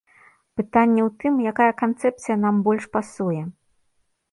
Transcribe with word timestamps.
Пытанне 0.61 1.01
ў 1.03 1.09
тым, 1.23 1.33
якая 1.51 1.71
канцэпцыя 1.83 2.35
нам 2.47 2.55
больш 2.71 2.83
пасуе. 2.99 3.41